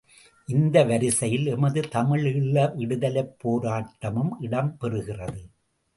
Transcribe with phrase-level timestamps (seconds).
[0.49, 5.41] இந்த வரிசையில் எமது தமிழீழ விடுதலைப் போராட்டமும் இடம் பெறுகிறது.